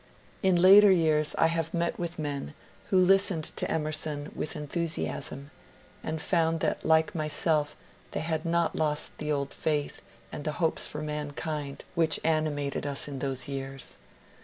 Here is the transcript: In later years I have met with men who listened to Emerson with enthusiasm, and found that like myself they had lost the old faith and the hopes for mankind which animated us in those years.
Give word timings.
In 0.41 0.59
later 0.59 0.89
years 0.89 1.35
I 1.37 1.45
have 1.45 1.75
met 1.75 1.99
with 1.99 2.17
men 2.17 2.55
who 2.89 2.97
listened 2.97 3.55
to 3.55 3.69
Emerson 3.69 4.31
with 4.33 4.55
enthusiasm, 4.55 5.51
and 6.01 6.19
found 6.19 6.59
that 6.61 6.83
like 6.83 7.13
myself 7.13 7.75
they 8.09 8.21
had 8.21 8.43
lost 8.43 9.19
the 9.19 9.31
old 9.31 9.53
faith 9.53 10.01
and 10.31 10.43
the 10.43 10.53
hopes 10.53 10.87
for 10.87 11.03
mankind 11.03 11.85
which 11.93 12.19
animated 12.23 12.83
us 12.87 13.07
in 13.07 13.19
those 13.19 13.47
years. 13.47 13.97